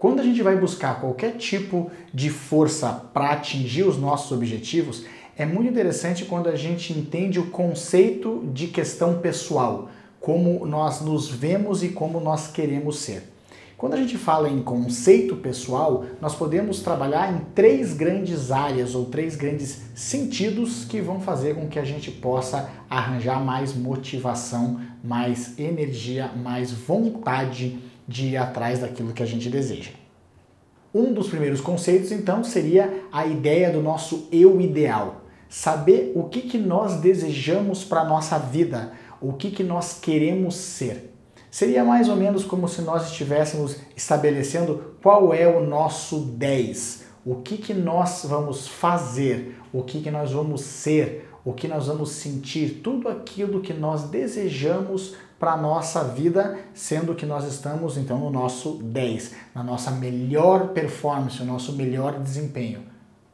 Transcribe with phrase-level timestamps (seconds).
[0.00, 5.04] Quando a gente vai buscar qualquer tipo de força para atingir os nossos objetivos,
[5.36, 11.28] é muito interessante quando a gente entende o conceito de questão pessoal, como nós nos
[11.28, 13.24] vemos e como nós queremos ser.
[13.76, 19.04] Quando a gente fala em conceito pessoal, nós podemos trabalhar em três grandes áreas ou
[19.04, 25.58] três grandes sentidos que vão fazer com que a gente possa arranjar mais motivação, mais
[25.58, 27.78] energia, mais vontade
[28.10, 29.92] de ir atrás daquilo que a gente deseja.
[30.92, 35.22] Um dos primeiros conceitos, então, seria a ideia do nosso eu ideal.
[35.48, 40.56] Saber o que, que nós desejamos para a nossa vida, o que, que nós queremos
[40.56, 41.14] ser.
[41.48, 47.36] Seria mais ou menos como se nós estivéssemos estabelecendo qual é o nosso 10, o
[47.36, 52.10] que, que nós vamos fazer, o que, que nós vamos ser, o que nós vamos
[52.10, 58.18] sentir, tudo aquilo que nós desejamos para a nossa vida, sendo que nós estamos então
[58.18, 62.82] no nosso 10, na nossa melhor performance, o nosso melhor desempenho.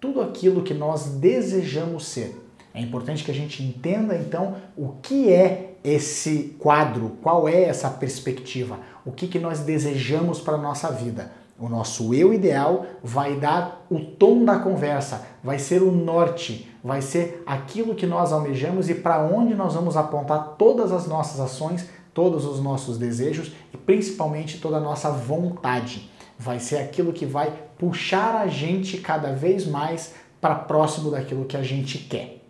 [0.00, 2.40] Tudo aquilo que nós desejamos ser.
[2.72, 7.90] É importante que a gente entenda então o que é esse quadro, qual é essa
[7.90, 11.32] perspectiva, o que, que nós desejamos para a nossa vida.
[11.58, 17.00] O nosso eu ideal vai dar o tom da conversa, vai ser o norte, vai
[17.00, 21.88] ser aquilo que nós almejamos e para onde nós vamos apontar todas as nossas ações,
[22.16, 26.10] todos os nossos desejos e principalmente toda a nossa vontade.
[26.38, 31.58] Vai ser aquilo que vai puxar a gente cada vez mais para próximo daquilo que
[31.58, 32.42] a gente quer.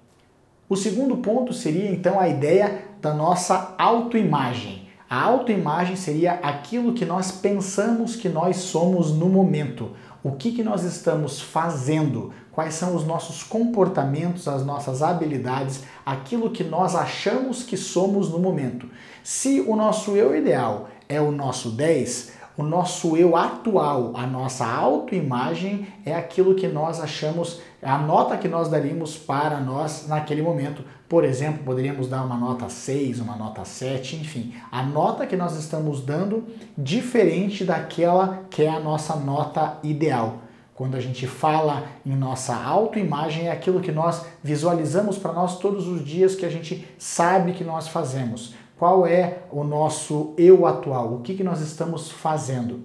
[0.68, 4.88] O segundo ponto seria então a ideia da nossa autoimagem.
[5.10, 9.90] A autoimagem seria aquilo que nós pensamos que nós somos no momento.
[10.22, 12.32] O que, que nós estamos fazendo?
[12.56, 18.38] Quais são os nossos comportamentos, as nossas habilidades, aquilo que nós achamos que somos no
[18.38, 18.88] momento.
[19.22, 24.64] Se o nosso eu ideal é o nosso 10, o nosso eu atual, a nossa
[24.64, 30.82] autoimagem é aquilo que nós achamos, a nota que nós daríamos para nós naquele momento.
[31.06, 35.54] Por exemplo, poderíamos dar uma nota 6, uma nota 7, enfim, a nota que nós
[35.58, 36.42] estamos dando
[36.78, 40.45] diferente daquela que é a nossa nota ideal.
[40.76, 45.88] Quando a gente fala em nossa autoimagem, é aquilo que nós visualizamos para nós todos
[45.88, 51.14] os dias que a gente sabe que nós fazemos qual é o nosso eu atual,
[51.14, 52.80] o que, que nós estamos fazendo.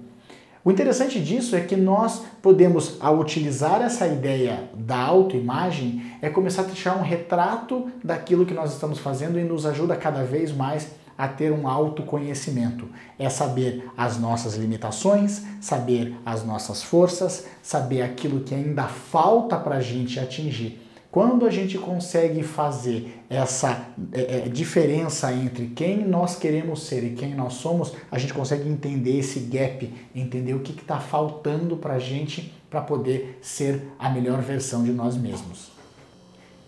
[0.63, 6.61] O interessante disso é que nós podemos, ao utilizar essa ideia da autoimagem, é começar
[6.61, 10.91] a deixar um retrato daquilo que nós estamos fazendo e nos ajuda cada vez mais
[11.17, 12.87] a ter um autoconhecimento.
[13.17, 19.77] É saber as nossas limitações, saber as nossas forças, saber aquilo que ainda falta para
[19.77, 26.37] a gente atingir quando a gente consegue fazer essa é, é, diferença entre quem nós
[26.37, 30.71] queremos ser e quem nós somos, a gente consegue entender esse gap, entender o que
[30.71, 35.71] está faltando para a gente para poder ser a melhor versão de nós mesmos.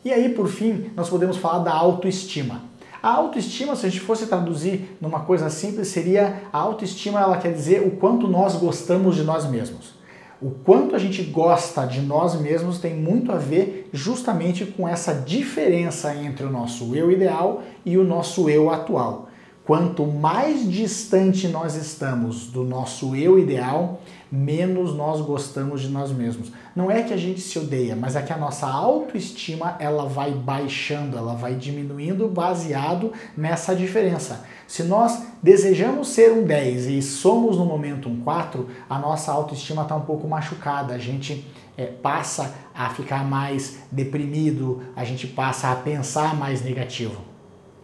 [0.04, 2.64] E aí, por fim, nós podemos falar da autoestima.
[3.04, 7.52] A autoestima, se a gente fosse traduzir numa coisa simples, seria a autoestima, ela quer
[7.52, 9.96] dizer o quanto nós gostamos de nós mesmos.
[10.42, 15.14] O quanto a gente gosta de nós mesmos tem muito a ver justamente com essa
[15.14, 19.28] diferença entre o nosso eu ideal e o nosso eu atual.
[19.66, 26.52] Quanto mais distante nós estamos do nosso eu ideal, menos nós gostamos de nós mesmos.
[26.76, 30.32] Não é que a gente se odeia, mas é que a nossa autoestima ela vai
[30.32, 34.44] baixando, ela vai diminuindo baseado nessa diferença.
[34.68, 39.84] Se nós desejamos ser um 10 e somos no momento um 4, a nossa autoestima
[39.84, 40.94] está um pouco machucada.
[40.94, 41.48] A gente
[41.78, 47.33] é, passa a ficar mais deprimido, a gente passa a pensar mais negativo.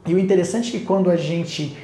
[0.09, 1.77] E o interessante é que quando a gente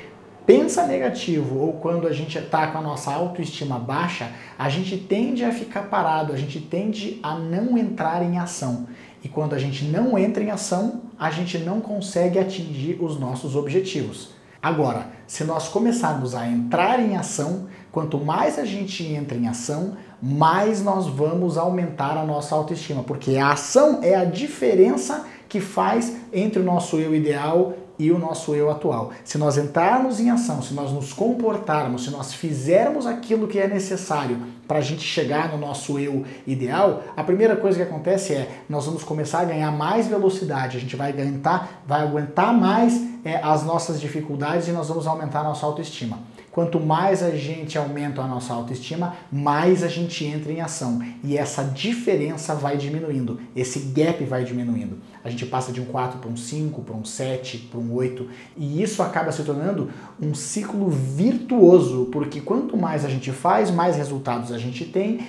[0.48, 5.46] pensa negativo ou quando a gente está com a nossa autoestima baixa, a gente tende
[5.46, 8.88] a ficar parado, a gente tende a não entrar em ação.
[9.24, 13.56] E quando a gente não entra em ação, a gente não consegue atingir os nossos
[13.56, 14.32] objetivos.
[14.60, 19.98] Agora, se nós começarmos a entrar em ação, quanto mais a gente entra em ação,
[20.20, 26.16] mais nós vamos aumentar a nossa autoestima, porque a ação é a diferença que faz
[26.34, 29.12] entre o nosso eu ideal e o nosso eu atual.
[29.24, 33.68] Se nós entrarmos em ação, se nós nos comportarmos, se nós fizermos aquilo que é
[33.68, 34.38] necessário
[34.68, 38.86] para a gente chegar no nosso eu ideal, a primeira coisa que acontece é nós
[38.86, 43.64] vamos começar a ganhar mais velocidade, a gente vai aguentar, vai aguentar mais é, as
[43.64, 46.20] nossas dificuldades e nós vamos aumentar a nossa autoestima.
[46.56, 51.02] Quanto mais a gente aumenta a nossa autoestima, mais a gente entra em ação.
[51.22, 55.00] E essa diferença vai diminuindo, esse gap vai diminuindo.
[55.22, 58.30] A gente passa de um 4 para um 5, para um 7, para um 8,
[58.56, 63.98] e isso acaba se tornando um ciclo virtuoso, porque quanto mais a gente faz, mais
[63.98, 65.28] resultados a gente tem,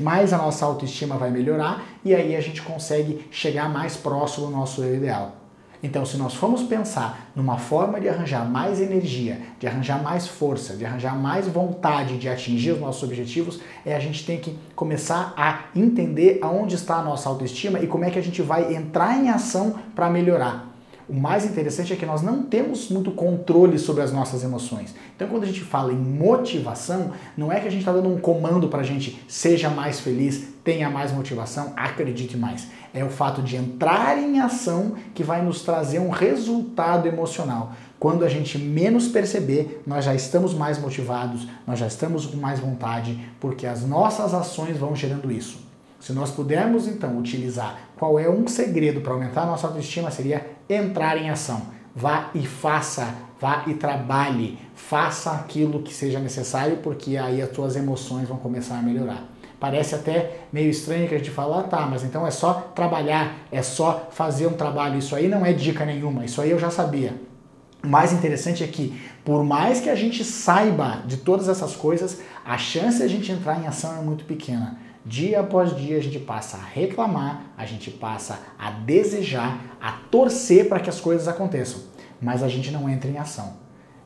[0.00, 4.52] mais a nossa autoestima vai melhorar, e aí a gente consegue chegar mais próximo do
[4.52, 5.41] nosso ideal.
[5.82, 10.76] Então, se nós formos pensar numa forma de arranjar mais energia, de arranjar mais força,
[10.76, 15.34] de arranjar mais vontade de atingir os nossos objetivos, é a gente tem que começar
[15.36, 19.18] a entender aonde está a nossa autoestima e como é que a gente vai entrar
[19.18, 20.71] em ação para melhorar.
[21.12, 24.94] O mais interessante é que nós não temos muito controle sobre as nossas emoções.
[25.14, 28.18] Então, quando a gente fala em motivação, não é que a gente está dando um
[28.18, 32.66] comando para a gente seja mais feliz, tenha mais motivação, acredite mais.
[32.94, 37.74] É o fato de entrar em ação que vai nos trazer um resultado emocional.
[38.00, 42.58] Quando a gente menos perceber, nós já estamos mais motivados, nós já estamos com mais
[42.58, 45.60] vontade, porque as nossas ações vão gerando isso.
[46.02, 50.44] Se nós pudermos então utilizar qual é um segredo para aumentar a nossa autoestima, seria
[50.72, 51.62] entrar em ação.
[51.94, 57.76] Vá e faça, vá e trabalhe, faça aquilo que seja necessário, porque aí as suas
[57.76, 59.24] emoções vão começar a melhorar.
[59.60, 63.36] Parece até meio estranho que a gente fala, ah, tá, mas então é só trabalhar,
[63.52, 64.98] é só fazer um trabalho.
[64.98, 67.14] Isso aí não é dica nenhuma, isso aí eu já sabia.
[67.84, 72.20] O mais interessante é que, por mais que a gente saiba de todas essas coisas,
[72.44, 74.78] a chance de a gente entrar em ação é muito pequena.
[75.04, 80.68] Dia após dia a gente passa a reclamar, a gente passa a desejar, a torcer
[80.68, 81.80] para que as coisas aconteçam,
[82.20, 83.54] mas a gente não entra em ação.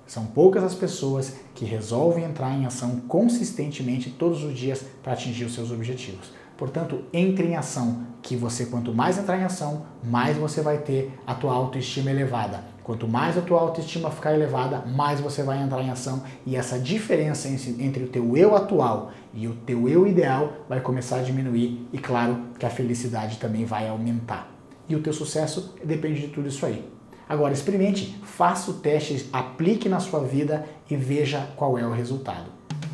[0.07, 5.45] São poucas as pessoas que resolvem entrar em ação consistentemente todos os dias para atingir
[5.45, 6.31] os seus objetivos.
[6.57, 11.13] Portanto, entre em ação, que você quanto mais entrar em ação, mais você vai ter
[11.27, 12.76] a tua autoestima elevada.
[12.87, 16.79] Quanto mais a tua autoestima ficar elevada, mais você vai entrar em ação e essa
[16.79, 21.85] diferença entre o teu eu atual e o teu eu ideal vai começar a diminuir
[21.93, 24.53] e claro que a felicidade também vai aumentar.
[24.89, 26.89] E o teu sucesso depende de tudo isso aí.
[27.29, 32.53] Agora experimente, faça o teste, aplique na sua vida e veja qual é o resultado.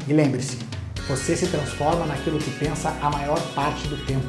[0.08, 0.56] E lembre-se,
[1.06, 4.26] você se transforma naquilo que pensa a maior parte do tempo.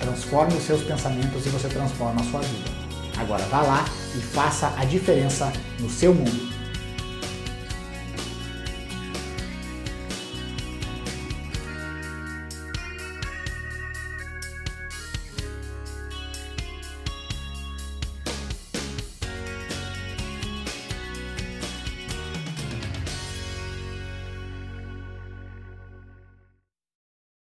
[0.00, 2.83] Transforme os seus pensamentos e você transforma a sua vida.
[3.18, 3.84] Agora vá lá
[4.16, 6.53] e faça a diferença no seu mundo.